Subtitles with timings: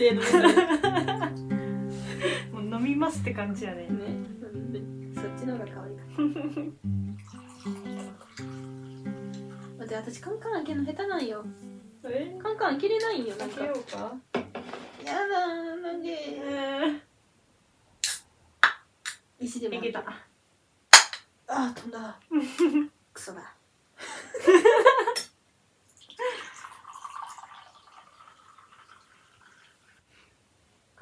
[0.00, 1.60] 結構な姿勢のね
[2.52, 3.86] もう飲みますって感じやね。
[3.88, 3.94] な
[4.48, 4.80] んで
[5.14, 6.02] そっちの方が可愛いか
[9.78, 11.44] 待って私カンカン開けるの下手なんよ。
[12.04, 12.38] え？
[12.42, 13.56] カンカン開けれないんよなんか。
[13.56, 14.16] 開けようか
[15.04, 17.00] やだなんでえ
[19.38, 20.02] 石でもいけた
[21.48, 22.18] あ飛んだ
[23.12, 23.54] クソだ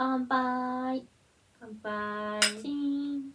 [0.00, 1.04] 乾杯
[1.58, 3.34] 乾杯チーン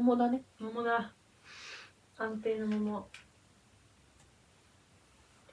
[0.00, 0.42] 桃だね。
[0.58, 1.12] 桃だ。
[2.18, 3.08] 安定の桃。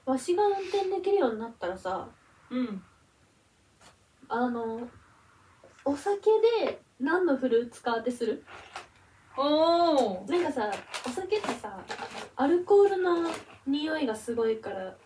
[0.04, 2.08] わしが運転できるようになったらさ
[2.50, 2.82] うん。
[4.28, 4.88] あの
[5.84, 6.30] お酒
[6.60, 8.44] で何のフルーツか当てする？
[9.36, 10.72] おおなんかさ
[11.06, 11.78] お酒ってさ
[12.36, 13.30] アルコールの
[13.66, 14.96] 匂いがすごいから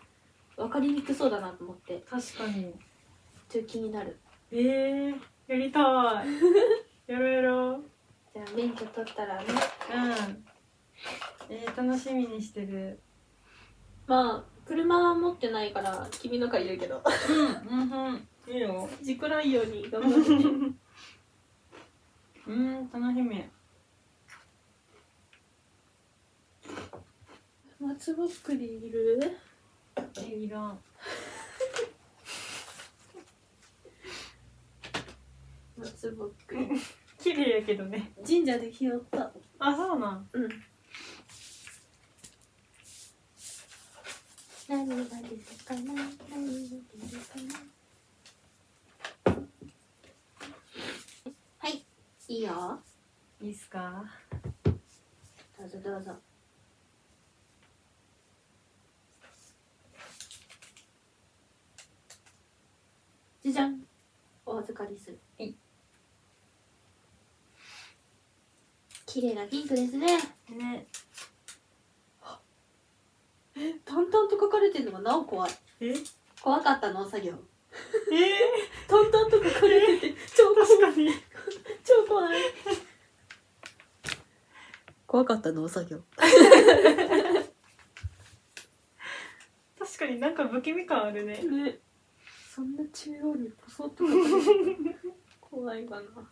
[0.55, 2.03] 分かりにくそうだなと思って。
[2.09, 2.73] 確かに。
[3.49, 4.17] ちょっと気になる。
[4.51, 5.15] えー、
[5.47, 5.83] やりたい。
[7.11, 7.86] やろうやろう
[8.37, 9.45] じゃあ免許取ったらね。
[9.49, 10.45] うん。
[11.49, 12.99] えー、楽しみにしてる。
[14.05, 17.01] まあ車は持ってないから君の借りるけど。
[17.29, 18.27] うんうんうん。
[18.47, 18.87] いいよ。
[19.01, 20.75] 事故ないように頑張ってね。
[22.45, 23.43] うん楽しみ。
[27.79, 29.19] 松ぼっくりいる？
[29.95, 30.79] えいらん。
[35.75, 36.67] 松ぼっくり
[37.27, 38.13] 綺麗やけどね。
[38.25, 39.33] 神社で拾った。
[39.59, 40.29] あそうなん。
[40.31, 40.49] うん。
[44.69, 45.09] 何が出る
[45.65, 45.81] かな？
[45.83, 47.35] 何が出るか
[49.25, 49.35] な？
[51.57, 51.83] はい
[52.29, 52.81] いいよ。
[53.41, 54.05] いいっすか？
[54.63, 56.15] どうぞどうぞ。
[63.43, 63.81] じゃじゃん。
[64.45, 65.53] お預かりするはい
[69.27, 70.07] 綺麗なピンクですね。
[70.51, 70.87] ね。
[73.83, 75.51] 淡々と書かれてるのがなお怖い
[75.81, 75.95] え？
[76.41, 77.33] 怖かった農作業。
[78.13, 78.31] え？
[78.87, 80.69] 淡々と書かれて て超ー、怖い。
[80.69, 81.09] 確かに。
[81.83, 82.37] 超怖い。
[85.05, 85.99] 怖かった農作業。
[89.77, 91.41] 確かになんか不気味感あるね。
[91.43, 91.79] ね。
[92.55, 94.05] そんな中央にポソッと
[95.41, 96.31] 怖いかな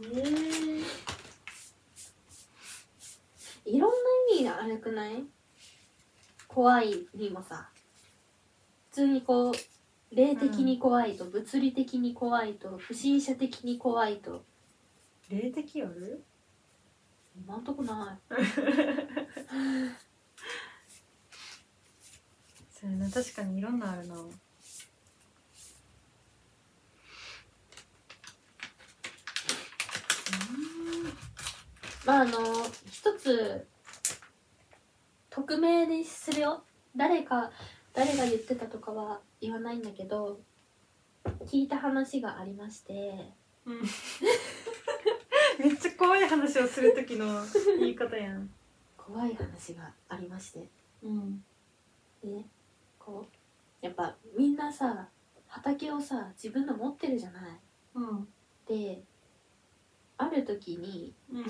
[0.00, 0.82] えー、
[3.64, 3.96] いろんな
[4.34, 5.24] 意味があるくない？
[6.46, 7.68] 怖いにもさ。
[8.90, 9.54] 普通にこう
[10.14, 14.44] 霊的に怖いと、物理的に怖いと不審者的に怖いと。
[15.30, 16.24] 霊的ある
[17.36, 18.34] 今んとこない。
[22.70, 24.14] そうやな確かにいろんなあるな
[32.04, 32.38] まああの
[32.90, 33.66] 一つ
[35.30, 36.62] 匿名にするよ。
[36.96, 37.50] 誰か
[37.92, 40.40] 誰が言ってたとかは言わないんだけど
[41.46, 43.32] 聞いた話がありまして。
[43.66, 43.82] うん。
[45.58, 47.44] めっちゃ怖い話をする時の
[47.78, 48.50] 言い方やん。
[48.96, 50.68] 怖い話がありまして。
[51.02, 51.44] うん。
[52.22, 52.46] でね
[52.98, 55.08] こうやっぱみんなさ
[55.46, 57.42] 畑をさ自分の持ってるじゃない。
[57.94, 58.28] うん。
[58.66, 59.02] で
[60.18, 61.44] ある時にうん。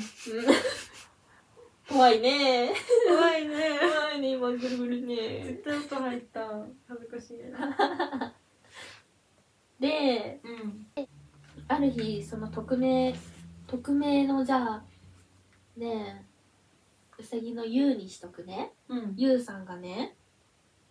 [1.89, 2.75] 怖いね。
[3.09, 3.79] 怖いね。
[3.81, 5.43] 怖いね今ぐるぐるね。
[5.43, 6.67] 絶対音入った。
[6.87, 7.39] 恥ずかしい
[9.81, 10.87] でうん。
[11.67, 13.15] ある日その匿名
[13.67, 14.85] 匿名のじゃあ
[15.77, 18.73] ねえうさぎのゆうにしとくね。
[18.89, 19.43] うん。
[19.43, 20.15] さんがね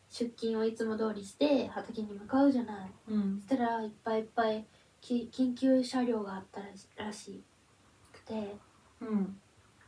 [0.09, 2.91] 出勤をいつも通りして畑に向かうじゃない。
[3.09, 3.39] うん。
[3.39, 4.65] そしたらいっぱいいっぱい
[4.99, 7.56] き緊急車両があったらしらしく
[8.27, 8.57] て
[9.01, 9.41] うん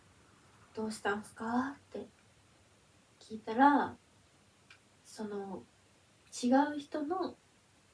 [0.76, 2.08] 「どうしたんすか?」って
[3.20, 3.96] 聞いたら
[5.06, 5.64] その
[6.44, 7.36] 違う人の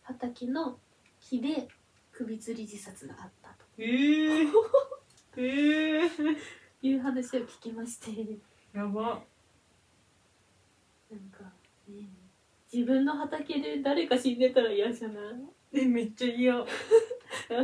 [0.03, 0.79] 畑の
[1.19, 1.67] 木で
[2.11, 3.65] 首吊り自殺があったと。
[3.77, 4.51] えー、
[5.37, 6.37] えー、
[6.81, 8.39] いう話を聞きまして。
[8.73, 9.23] やば。
[11.09, 11.43] なんか
[11.87, 12.07] ね
[12.71, 15.54] 自分の畑で誰か死んでたら嫌じゃない？
[15.75, 16.53] えめっちゃ嫌。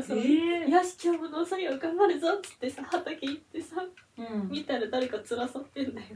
[0.04, 0.70] そのえー。
[0.70, 3.86] よし今日も農作業頑張るぞっつってさ畑行ってさ
[4.18, 4.50] うん。
[4.50, 6.08] 見たら誰かつらさってんだよ。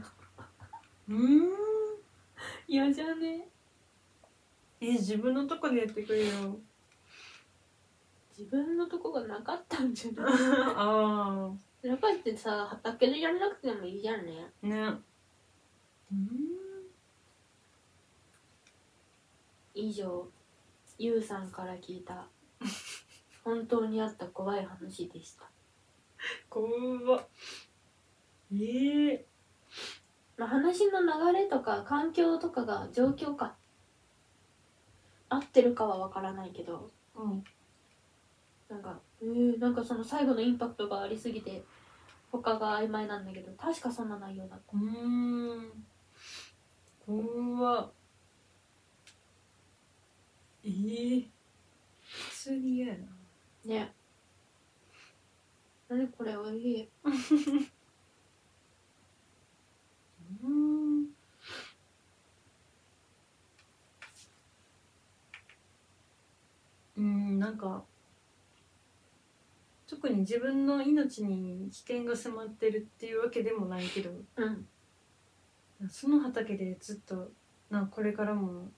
[1.08, 1.52] うん。
[2.68, 3.48] 嫌じゃね？
[4.80, 6.58] え自分のとこでやってくれよ。
[8.36, 10.34] 自分のとこがなかったんじゃない？
[10.76, 11.50] あ
[11.82, 14.50] やっぱりってさ畑でやらなくてもいいじゃんね。
[14.62, 14.94] あね。
[16.12, 16.30] うん。
[19.74, 20.28] 以上
[20.98, 22.26] ゆうさんから聞いた。
[23.44, 25.44] 本当にあった怖い話でした。
[26.48, 27.26] 怖っ。
[28.52, 29.26] ええ
[30.36, 33.54] まあ話の流れとか環境とかが状況か。
[35.28, 36.90] 合ってるかは分からないけど。
[37.14, 37.44] うん。
[38.68, 41.62] なんかえー、なんかその最後のインパクトがありすぎて
[42.32, 44.76] 他が曖昧なんだけど確かそんな内容だった。
[44.76, 45.86] うーん。
[47.06, 47.90] 怖っ
[50.66, 51.28] ええ
[52.08, 53.06] 普通に嫌やな。
[53.64, 53.94] ね。
[55.88, 56.88] 何これおいしい
[60.42, 61.06] うん
[66.96, 67.84] うんなんか
[69.86, 74.66] 特に自分の命に危険が迫ってるっていうわけでもないけどうん。
[75.88, 77.30] その畑でずっと
[77.70, 78.68] なこれからも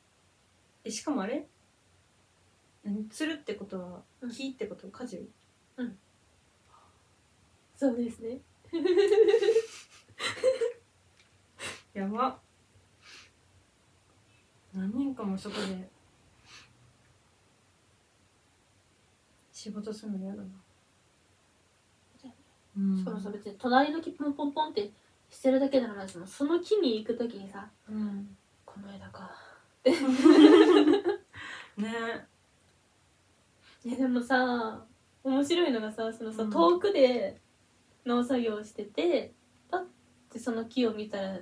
[0.85, 1.47] えしかもあれ
[2.89, 5.29] 何釣るってことはうん木ってこと果樹
[7.79, 8.41] そうですね。
[11.95, 12.41] やば。
[14.75, 15.89] 何年間もそこで
[19.53, 20.49] 仕事するの嫌だな。
[22.79, 22.99] うん。
[22.99, 24.91] しかもさ別に隣の木ポンポンポンって
[25.31, 28.37] してるだけの話もその木に行く時にさうん。
[28.65, 29.31] この枝か。
[31.77, 32.27] ね
[33.85, 34.85] いやでもさ
[35.25, 36.51] 面白いのがさそのさ、うん。
[36.51, 37.41] 遠くで
[38.07, 39.33] 農作業してて
[39.71, 39.81] パッ
[40.33, 41.39] てその木を見たら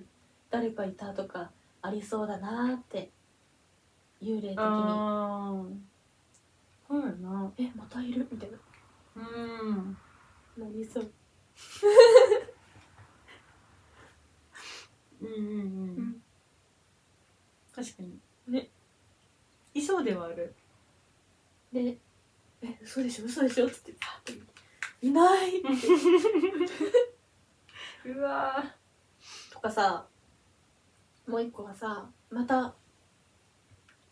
[0.51, 1.51] 誰かいたとか
[1.83, 3.11] ありそうだなーって
[4.23, 4.57] 幽霊的に。
[4.59, 5.87] ああ
[6.89, 7.53] そうやな。
[7.59, 8.59] えまたいるみたいな。
[9.17, 9.21] う
[9.73, 9.97] ん。
[10.57, 11.13] なりそう。
[15.21, 16.23] うんうんうん、ん。
[17.75, 18.19] 確かに。
[18.49, 18.69] ね。
[19.75, 20.55] いそうではある。
[21.73, 21.99] で「え
[22.87, 24.33] 嘘でしょ嘘でしょ」っつってパッて。
[24.33, 24.47] 見て
[25.03, 25.69] 「いない!」って。
[28.09, 28.75] うわ
[29.51, 30.07] とかさ
[31.27, 32.75] もう一個はさまた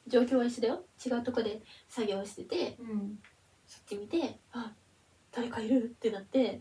[0.08, 0.84] 状況は一緒だよ。
[1.04, 3.18] 違うとこで作業しててうん。
[3.66, 4.74] そっち見て「あ
[5.30, 6.60] 誰かいる!」ってなって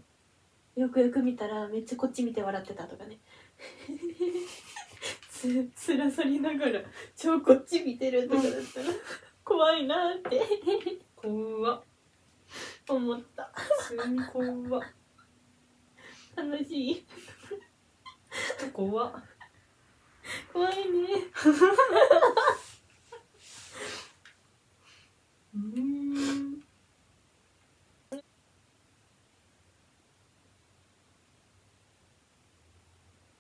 [0.75, 3.19] よくよく見たらめっちゃこっち見て笑ってたとかね。
[5.30, 6.81] つつらさりながら
[7.18, 8.88] 超こっち見てるとかだったら
[9.44, 10.42] 怖いなって。
[11.15, 11.83] 怖っ
[12.89, 13.51] 思った。
[13.56, 14.83] 普通に怖っ。
[16.35, 16.95] 楽しい。
[16.95, 19.13] ちょっと怖っ。
[20.51, 20.81] 怖いね。
[25.56, 26.63] うーん。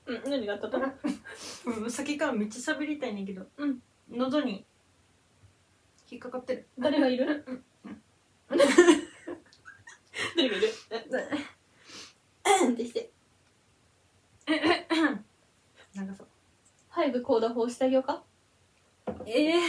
[0.05, 0.69] うん何があった？
[0.69, 0.79] と
[1.65, 3.47] うん先からめっちゃ喋りたいねんけど。
[3.57, 3.79] うん。
[4.11, 4.65] 喉に
[6.11, 6.67] 引っかかってる。
[6.77, 7.25] 誰がいる？
[7.25, 7.35] 誰
[7.95, 8.02] が
[10.37, 10.57] いる
[12.65, 13.11] うんってして
[15.95, 16.23] なんかさ
[16.89, 18.23] ハイブコーダ法してあげようか？
[19.25, 19.59] ええ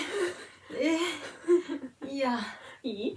[0.72, 0.98] え
[2.04, 2.38] えいや。
[2.82, 3.16] いい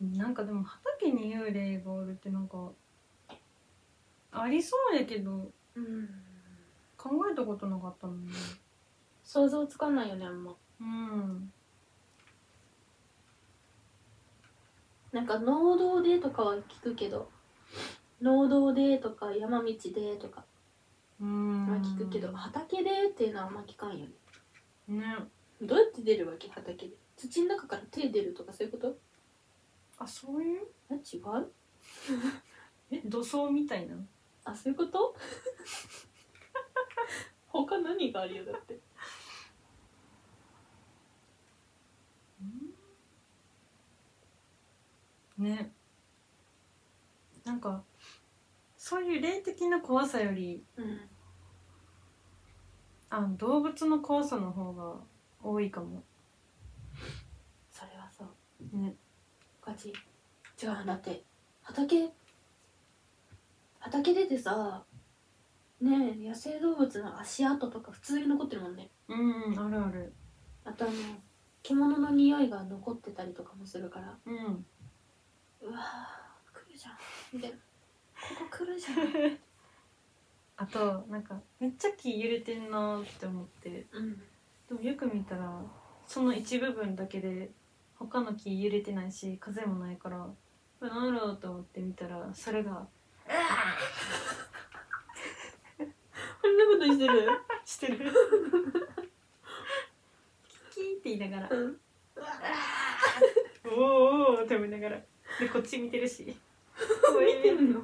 [0.00, 0.12] うん。
[0.16, 2.72] なんかでも畑に幽霊がおるってなんか
[4.32, 6.08] ありそうやけどうん。
[6.96, 8.30] 考えたことなかったのに
[9.22, 10.54] 想像つかないよねあんま。
[10.80, 11.52] うん
[15.14, 17.30] なんか農道でとかは聞くけど
[18.20, 20.44] 農道でとか山道でとか
[21.20, 21.68] うん。
[21.70, 24.10] は聞くけど畑でっていうのはあんま聞かんよね。
[24.88, 25.04] ね。
[25.62, 26.48] どうやって出るわけ？
[26.48, 26.94] 畑で。
[27.16, 28.96] 土の中から手出るとかそういうこと？
[29.98, 30.66] あそういう？
[30.90, 31.18] あ違
[33.00, 33.08] う？
[33.08, 33.94] 土葬みたいな
[34.44, 35.14] あそういうこと？
[37.46, 38.80] 他何があるよだって
[45.38, 45.72] ね
[47.44, 47.82] なんか
[48.94, 51.00] そういう霊的な怖さよりうん。
[53.10, 54.94] あの動物の怖さの方が
[55.42, 56.04] 多いかも。
[57.72, 58.78] それはそう。
[58.78, 58.94] ね。
[59.60, 59.88] ガチ。
[59.88, 61.24] 違うだって。
[61.62, 62.08] 畑？
[63.80, 64.84] 畑出てさ
[65.80, 68.90] ねえ野生動物の足跡とか普通に残ってるもんね。
[69.08, 70.12] うんあるある。
[70.64, 70.94] あとあの
[71.64, 74.16] 獣の匂いが残ってたりとかもするから。
[74.24, 74.64] うん。
[75.62, 76.94] うわー来るじゃん。
[77.32, 77.56] みたいな
[78.28, 79.38] ここ来るじゃん。
[80.56, 83.86] あとなんかめっちゃ木揺れてんなって思って。
[83.92, 84.16] うん。
[84.68, 85.62] でもよく見たら
[86.06, 87.50] その一部分だけで
[87.96, 90.18] 他の木揺れてないし風もないから
[90.80, 92.86] これ何だろうと思って見たらそれが
[96.40, 97.28] こんなことしてる？
[97.64, 97.98] してる
[100.70, 101.48] キーって言いながら。
[101.50, 101.80] うん
[103.66, 105.00] 「おーおー」って思いながら。
[105.40, 106.24] でこっち見てるし。
[107.18, 107.80] 見てるの？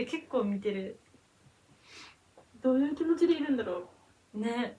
[0.00, 0.98] え結構見てる。
[2.62, 3.90] どういう気持ちでいるんだろ
[4.32, 4.78] ね。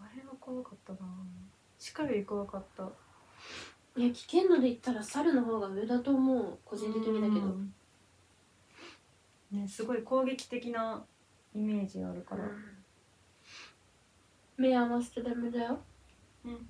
[0.00, 0.98] あれは怖かったな。
[1.94, 2.82] 鹿より怖かった。
[2.82, 2.92] う
[3.96, 6.58] いや危険度で言ったら猿の方が上だと思う。
[6.64, 7.46] 個人的にだけど。
[7.46, 7.74] うん。
[9.52, 11.04] ねすごい攻撃的な
[11.54, 12.44] イメージあるから、
[14.56, 15.78] 目合わせてダメだよ。
[16.44, 16.68] うん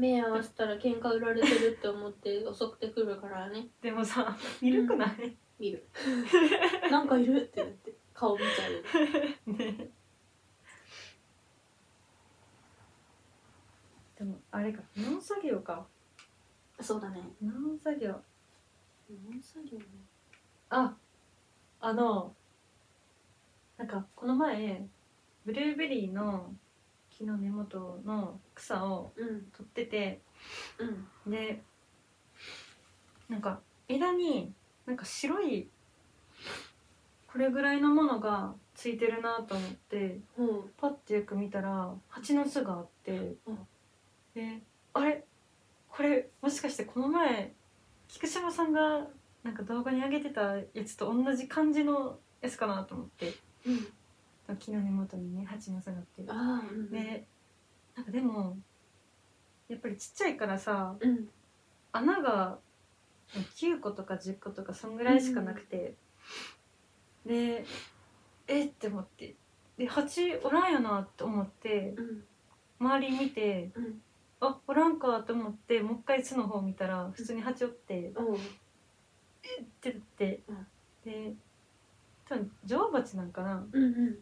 [0.00, 3.68] 目合わせたら喧嘩売られてるって思って 襲ってくるからね。
[3.80, 5.86] でもさ見るくない、見る。
[6.90, 8.68] なんかいるってなって顔見ちゃ
[9.48, 9.52] う。
[9.52, 9.90] ね。
[14.16, 15.86] でもあれか農作業か。
[16.80, 17.20] そうだね。
[17.42, 18.10] 農作業。
[19.10, 19.84] 農作業ね。
[20.70, 20.96] あ
[21.80, 22.34] あの
[23.76, 24.86] なんかこの前
[25.44, 26.54] ブルーベリーの
[27.20, 30.20] 木の根元の草をうん取ってて
[30.78, 31.62] うんで
[33.28, 34.52] なんか枝に
[34.86, 35.68] なんか白い
[37.30, 40.18] これぐらいのものがついてるなと思って
[40.78, 43.12] パッてよく見たら蜂の巣があって、
[43.46, 43.58] うん。
[44.34, 44.62] で
[44.94, 45.24] あれ
[45.88, 47.52] これもしかしてこの前
[48.08, 49.06] 菊島さんが
[49.44, 53.34] なんか動画に上げてたやつと同じ感じのやつかなと思って。
[53.66, 53.86] うん
[54.56, 56.24] 木の根元にね蜂の巣があって。
[56.28, 57.26] ああうんで
[57.96, 58.56] なんかでも
[59.68, 61.28] やっぱりちっちゃいからさうん。
[61.92, 62.58] 穴が
[63.34, 65.94] 9個とか10個とかそんぐらいしかなくて、
[67.26, 67.64] で
[68.46, 69.34] えって思って。
[69.78, 72.24] で蜂おらんよなって思ってうん。
[72.80, 74.02] 周り見てうん。
[74.40, 78.38] あおらんかと思ってもう一回巣の方見たら普通に蜂おっておうっ
[79.80, 80.66] てなって、うん。
[81.04, 81.32] で
[82.28, 83.66] 多分女王蜂なんかな。
[83.72, 84.18] うんうん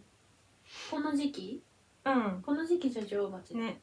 [0.91, 1.63] この時期？
[2.05, 2.43] うん。
[2.43, 3.81] この時期じゃ女王蜂ね。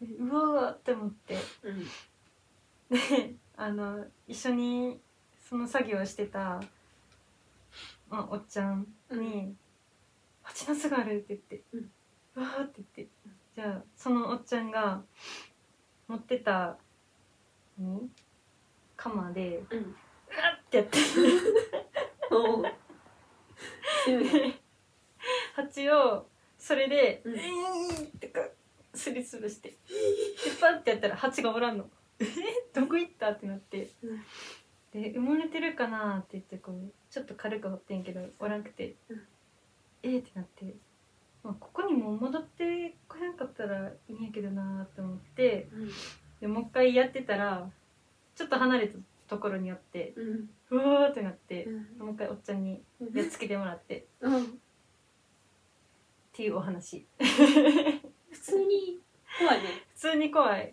[0.00, 1.36] でうわーって思って。
[1.62, 1.84] うん。
[2.90, 5.00] であの一緒に
[5.48, 6.60] その作業をしてた、
[8.08, 9.54] まあ、おっちゃんに
[10.42, 11.90] 「蜂の巣がある」って言って「うん。
[12.36, 13.12] うわー」って言って。
[13.54, 15.02] じゃあそのおっちゃんが
[16.06, 16.78] 持ってた
[17.78, 18.08] 何？
[18.96, 19.78] 鎌でうん。
[19.78, 19.94] うわ
[20.60, 20.98] ってやって。
[22.30, 22.64] おう。
[24.04, 24.24] 強い。
[24.24, 24.60] ね
[25.54, 26.26] 蜂を
[26.58, 27.38] それで「ううんん」
[28.02, 28.40] ってか
[28.94, 29.70] すりつぶして。
[29.70, 29.76] で
[30.60, 31.88] パンってやったら蜂がおらんの
[32.20, 32.24] 「え
[32.74, 33.90] どこ行った?」ってなって。
[34.02, 34.20] うん。
[34.90, 39.26] で埋もれてるかなって言ってこうちょっと軽く掘ってんけどおらんくて、うん。
[40.02, 40.74] えーってなって、
[41.42, 45.68] まあ、ここにも戻ってこやんかったらいいんやけどなって思って。
[45.72, 45.90] うん。
[46.40, 47.70] でもう一回やってたら
[48.34, 50.50] ちょっと離れたところにあってうん。
[50.70, 51.98] うわーってなってう、ん。
[51.98, 52.82] もう一回おっちゃんに
[53.12, 53.98] やっつけてもらって。
[53.98, 54.60] っうん
[56.38, 57.04] ていうお話。
[57.18, 59.00] 普通に
[59.40, 59.64] 怖いね。
[59.92, 60.72] 普通に怖い。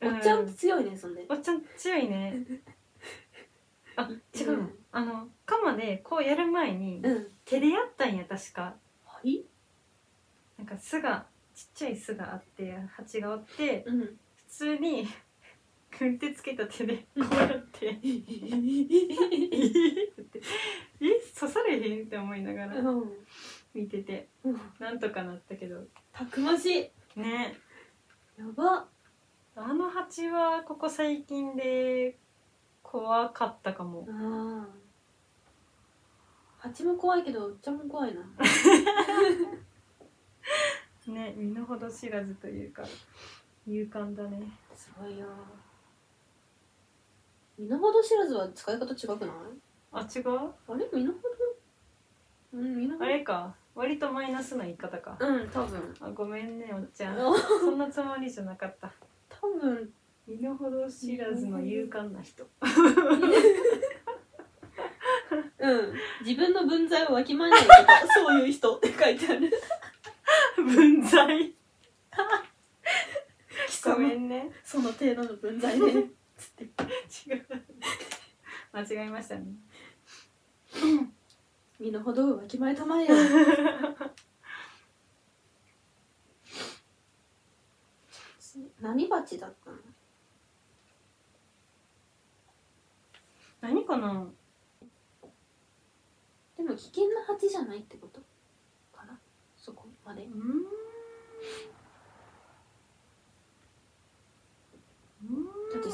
[0.00, 2.44] おっちゃんう強いねそんでおっちゃん強いね。
[3.96, 4.74] あ違うの、うん。
[4.92, 7.26] あの鎌でこうやる前にうん。
[7.44, 8.76] 手でやったんや確か。
[9.04, 9.40] はい？
[10.58, 14.00] なんか巣がちっちゃい巣があって蜂がおってうん。
[14.00, 14.16] 普
[14.48, 15.08] 通に
[15.98, 18.00] 軍手つけた手でこうやって「えっ?」
[20.22, 20.40] って
[21.02, 22.78] 「え刺されへん?」って思いながら。
[22.78, 23.10] うん
[23.76, 24.60] 見ててうん。
[24.78, 27.20] なんとかなったけどたくましい。
[27.20, 27.54] ね。
[28.38, 28.88] やば。
[29.54, 32.16] あの蜂はここ最近で
[32.82, 34.06] 怖かったかも。
[36.58, 38.22] 蜂も怖いけどおっちゃんも怖いな。
[41.06, 42.82] ね身の程知らずというか
[43.66, 44.46] 勇敢だね。
[44.74, 45.26] すごいよ。
[47.58, 49.36] 身の程知らずは使い方違くない？
[49.92, 50.28] あ違う？
[50.68, 50.88] あれ？
[50.92, 51.20] 身の程？
[52.54, 53.04] うん身の程？
[53.06, 55.18] あれか割とマイナスな言い方か。
[55.20, 55.94] うん多分。
[56.00, 57.18] あごめんねおっちゃん。
[57.18, 58.90] あそんなつもりじゃなかった。
[59.28, 59.92] 多分。
[60.26, 62.48] 身の程知らずの勇敢な人。
[65.58, 65.94] うん。
[66.24, 67.74] 自分の分際をわきまえないこと
[68.24, 69.52] そういう人って書いてある。
[70.56, 71.52] 分際。
[73.84, 74.50] ごめんね。
[74.64, 75.92] その程度の分際で
[76.38, 76.64] つって。
[77.30, 77.46] 違う。
[78.72, 79.44] 間違えましたね
[81.78, 83.14] 身の程をわきまえたまえよ
[88.80, 89.76] 何鉢だったの？
[93.60, 94.26] 何かな？
[96.56, 98.20] でも危険な鉢じゃないってこと？
[98.96, 99.18] かな？
[99.56, 100.24] そこまで。
[100.24, 100.66] うーん。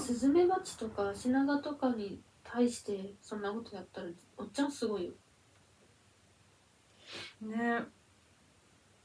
[0.03, 5.13] スズメバチとかシナガとかに対してそんなことやったらおっちゃんすごいよ
[7.41, 7.85] ね。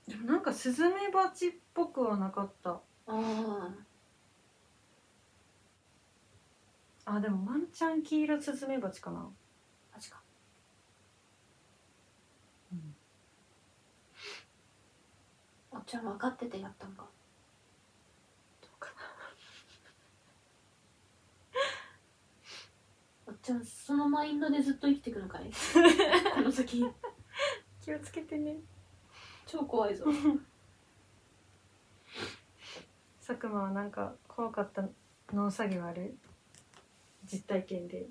[0.07, 2.71] でもなんかスズメバチっぽくはなかった。
[2.71, 2.81] あ
[7.05, 9.19] ああでもワンチャン黄色スズメバチかな。
[9.93, 10.21] マジか。
[12.71, 12.95] うん。
[15.71, 17.05] おっちゃん分かっててやったんか。
[18.61, 18.89] どうか
[23.27, 25.49] おっちゃんそのマインドでずっと生きてくのかい？
[26.35, 26.81] この先。
[26.81, 26.87] な
[27.87, 28.57] 気をつけてね。
[29.45, 30.03] 超怖いぞ。
[33.25, 34.89] 佐久間はなんか怖かった
[35.31, 36.17] 農作業ある？
[37.23, 38.09] 実体験で。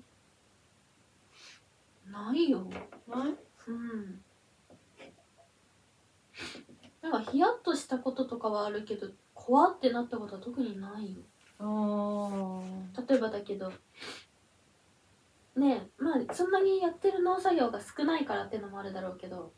[2.07, 2.67] ないよ。
[3.07, 3.37] ない？
[3.67, 4.23] うん。
[7.03, 11.21] なんかヒヤッとしたこととかはあるけど怖ってなったことは特にないよ。
[11.59, 12.63] あ
[13.07, 13.71] 例えばだけど。
[15.55, 19.53] ねえまあそんなにやってる農作業が少ないからってのもあるだろうけど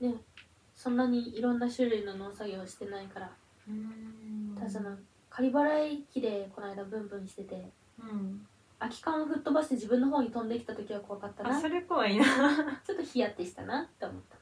[0.00, 0.38] ねえ
[0.74, 3.30] そんなにいろんな種類の農作業をしてないから。
[3.68, 4.54] うん。
[4.56, 4.96] ただその
[5.28, 8.46] 仮払い機でこの間ブンブンしててうん。
[8.78, 11.60] 空き缶を吹っ飛ばして自分の方に飛んできた時は怖かったな。
[11.60, 12.24] それ怖いな。
[12.88, 14.36] ょっとヒヤってしたなって思った。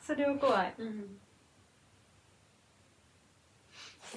[0.00, 0.74] それは怖い。
[0.78, 1.18] うん。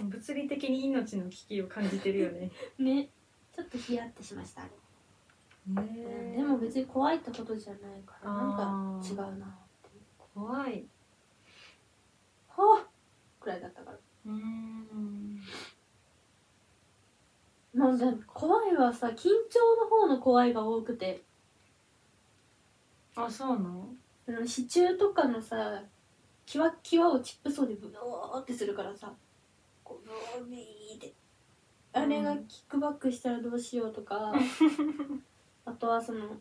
[0.10, 2.52] 物理的に命の危機を感じてるよね。
[2.78, 3.10] ね。
[3.56, 4.72] ちょっとヒヤってしましたあれ、
[5.68, 9.56] うんでも別に怖いってことじゃないからなんか違うな
[10.34, 10.86] 怖い。
[12.50, 12.88] はあ
[13.40, 13.98] くらいだったから。
[14.26, 15.42] うん。
[17.76, 21.24] もうでも怖いはさ緊張の方の怖いが多くて。
[23.16, 23.88] あそうなの？
[24.28, 25.82] あの支柱とかのさ
[26.46, 29.14] キワッキワをチップソーでブドーってするからさ。
[29.84, 31.14] こうブーって。
[31.94, 34.32] あれがキックバックしたらどうしようとか、
[35.66, 36.40] あとはその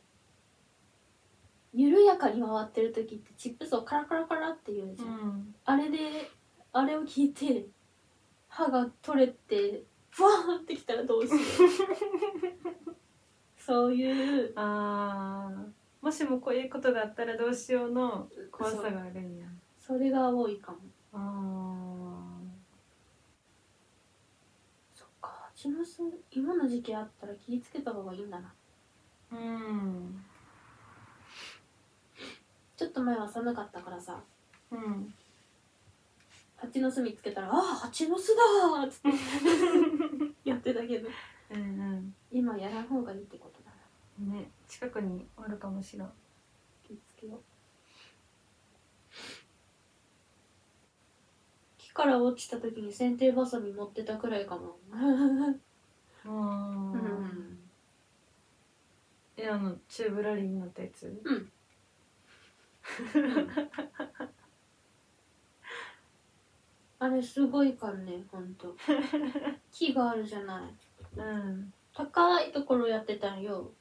[1.73, 5.55] 緩やかに回ってる時ってチップソーカラカラカラって言うじゃん、ん。
[5.65, 6.31] あれで
[6.73, 7.67] あれを聞いて
[8.49, 11.41] 歯が取れてふわーってきたらどうしよう。
[13.57, 14.53] そういう。
[14.57, 15.71] あー。
[16.05, 19.47] もしもこういうことがあったらどうしようの怖さがあるんや。
[19.79, 20.79] それが多いかも。
[21.13, 22.41] あ
[24.93, 25.51] そっか。
[25.55, 26.03] 蜂の巣
[26.33, 28.53] 今の時期あったら気ぃつけた方がいいんだな。
[29.33, 30.25] ーうん
[32.81, 34.19] ちょっと前は寒かったからさ。
[34.71, 35.13] うん。
[36.57, 39.11] 蜂の巣見つけたら「ああ蜂の巣だ!」ーっつって。
[40.49, 41.11] やってたけど。
[41.51, 43.77] うん今やらん方がいいってことだな。
[44.21, 46.13] うんね近くにあるかもしらん。
[46.83, 47.41] 気ぃつけよう。
[51.77, 54.79] 木から落ちた時に剪定バサミ持ってたくらいかも。
[54.95, 57.71] あーうん。
[59.37, 61.21] えあのチューブラリーになったやつ？
[61.25, 61.53] うん
[66.99, 68.77] あれすごいからねほんと。
[69.73, 70.75] 木があるじゃない。
[71.19, 71.73] うん。
[71.95, 73.73] 高いところやってたんよ。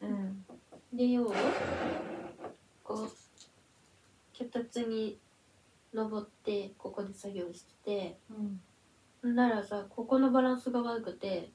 [0.00, 0.44] うん。
[0.92, 1.32] でよ
[2.84, 3.10] こう
[4.32, 5.18] 脚立に
[5.92, 8.60] 登ってここで作業してうん。
[9.22, 11.50] てならさここのバランスが悪くて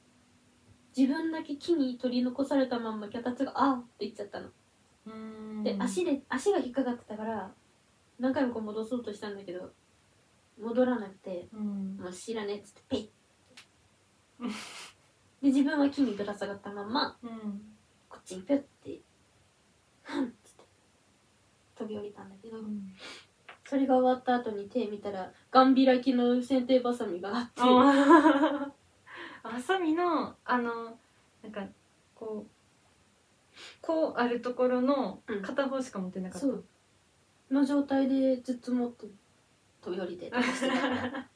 [0.97, 4.47] 自分だけ木に取り残されたまんま脚立が「あっ!」って言っちゃったの。
[4.47, 4.53] うん
[5.63, 7.51] で足で足が引っかかってたから
[8.19, 9.71] 何回もこう戻そうとしたんだけど
[10.61, 11.97] 戻らなくてうん。
[11.97, 13.11] もう知らねえっつってペイ
[14.41, 14.47] ッ
[15.41, 17.61] で自分は木にぶら下がったまんまうん。
[18.09, 18.99] こっちにピュッて
[20.03, 20.63] ふんっつって
[21.75, 22.57] 飛び降りたんだけど。
[23.65, 27.61] それが終わった後に手見たらガン開きの剪定バサミがあって。
[27.61, 30.97] ハサミのあの
[31.41, 31.65] なんか
[32.13, 32.51] こう
[33.81, 35.41] こうあるところのうん。
[35.41, 36.65] 片方しか持ってなかった、そう。
[37.49, 39.07] の状態でずっと持って
[39.81, 41.27] 飛び降りてとかしてたから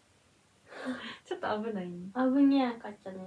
[1.25, 2.09] ちょっと危ないね。
[2.13, 3.17] 危にゃかったね。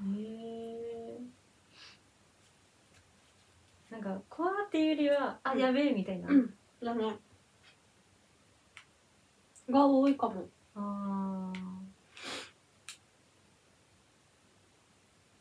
[0.00, 1.20] へえ
[3.90, 5.58] なんか怖っていうよりはあうん。
[5.58, 6.54] やべえみたいな、うん。
[6.82, 7.16] だね。
[9.70, 10.48] が多いかも。
[10.74, 11.47] あ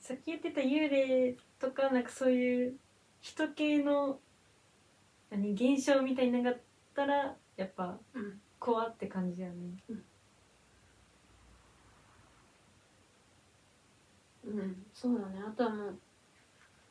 [0.08, 2.76] さっき言ってた幽霊とかなんかそういう
[3.20, 4.20] 人系の
[5.30, 6.58] 何現象みたいなのがあっ
[6.96, 8.40] たらやっぱうん。
[8.58, 9.56] 怖って感じやね。
[14.46, 14.86] うん。
[14.94, 15.42] そうだね。
[15.46, 16.00] あとはもう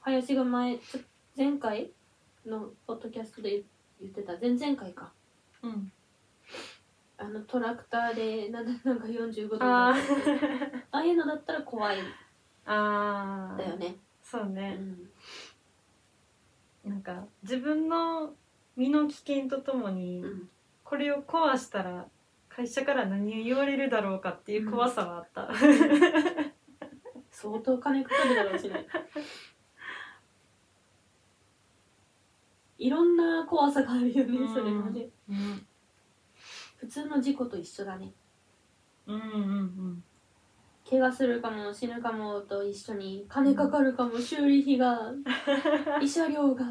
[0.00, 1.00] 林が前ちょ
[1.38, 1.92] 前回
[2.44, 3.62] のポッドキャストで
[3.98, 4.38] 言ってた。
[4.38, 5.11] 前々回か。
[5.62, 5.90] うん。
[7.16, 9.94] あのトラクターでなんだなんか45度ああ
[10.90, 11.96] あいうのだったら怖い
[12.66, 13.59] あー。
[13.59, 15.11] だよね、うそうね、ん、
[16.85, 18.35] なんか自分の
[18.76, 20.48] 身の危険とともに、うん。
[20.85, 22.07] これを壊したら
[22.48, 25.50] 会社から何を言われるだろうかっていう怖さはあった、
[27.31, 28.87] 相当金かかるだろうしね。
[32.79, 34.55] いろんな怖さがあるよねうん。
[34.55, 35.09] それもね。
[35.29, 35.66] うん、
[36.76, 38.12] 普通の事故と一緒だね。
[39.07, 39.24] うんうんう
[39.88, 40.05] ん
[40.88, 45.12] 怪我するかも死ぬかもと一緒に金かかるかも修理費が
[46.01, 46.64] 慰謝料が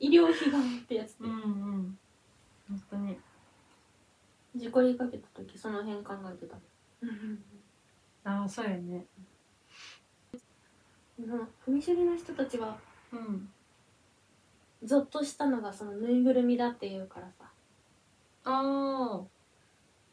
[0.00, 1.24] 医療費がってやつで。
[1.24, 1.36] うんう
[1.78, 1.98] ん
[2.68, 3.18] 本当に。
[4.56, 6.56] 事故りかけた時その辺考えてた。
[8.24, 9.06] ああそうやね。
[11.18, 12.78] うん踏切の人たちは
[13.12, 13.50] うん。
[14.82, 17.50] ゾッとしたのがそのぬいぐるみだって言うからさ。
[18.44, 19.20] あ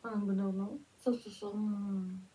[0.03, 0.77] ああのぶどうの？
[0.97, 1.53] そうそうそう。
[1.55, 2.27] うん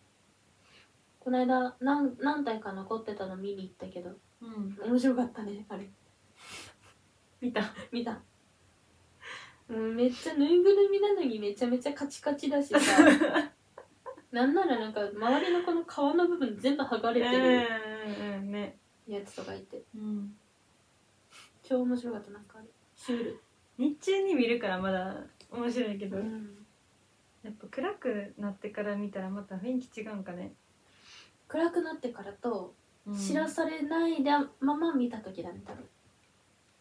[1.23, 4.09] この間何何体か残ってたの見に行ったけど。
[4.41, 4.75] うん。
[4.91, 5.87] 面白かったねあれ。
[7.39, 7.61] 見た。
[7.91, 8.19] 見た。
[9.69, 12.79] うんめっちゃぬいぐるみなのにめちゃめちゃカチカチだしさ。
[14.31, 17.67] なんならなんか周りのこの皮の部分全部剥がれてる
[18.07, 18.77] うんうんね。
[19.07, 19.83] やつとかいて。
[19.95, 20.35] うん。
[21.61, 22.67] 超面白かったなんかあれ。
[22.95, 23.39] シュール。
[23.77, 25.15] 日中に見るからまだ
[25.51, 26.65] 面白いけど、うん。
[27.43, 30.53] やっぱ暗くなってから見たらまた雰囲気違うんかね、
[31.51, 32.73] 暗くなってからと
[33.05, 33.17] うん。
[33.17, 35.83] 知らされないでまま見た時だね多分。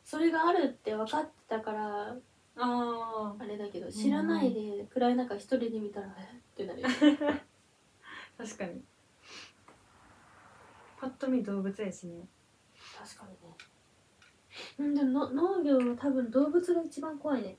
[0.05, 2.17] それがあるって分かってたから
[2.57, 6.37] ああれだけど知らないで暗い中一人で見たらえ？
[6.37, 6.83] ってなる
[8.39, 8.83] 確かに。
[11.01, 12.29] パッと見動物やしね。
[12.99, 13.57] 確かにね。
[14.79, 17.57] うんでもの農業は多分動物が一番怖いね。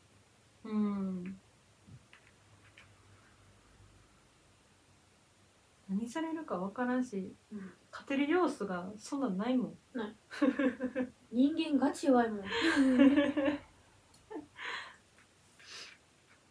[0.63, 1.40] うん
[5.91, 7.73] 何されるか分からんしうん。
[7.91, 9.77] 勝てる要素がそんなんないもん。
[11.29, 12.45] 人間ガチ弱いもん。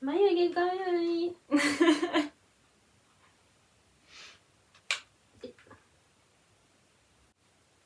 [0.03, 1.35] 眉毛かゆい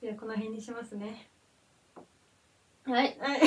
[0.01, 1.31] じゃあこの辺にしますね。
[2.85, 3.41] はいはい。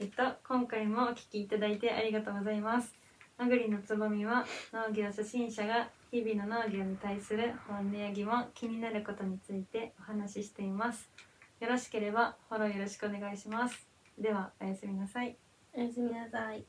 [0.00, 3.01] えっと今回もお聞きいただいてありがとうございます
[3.42, 11.10] あぐりのつぼみは農業初心者が日々の農業に対する本音や疑問気になることについてお話ししています。
[11.58, 13.84] よろしければフォローよろしくお願いします。
[14.16, 15.36] ではおやすみなさい。
[15.74, 16.64] おやすみなさい。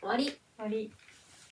[0.00, 0.24] 終わり。
[0.26, 1.07] 終わり